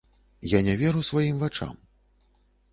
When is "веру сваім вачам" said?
0.81-1.79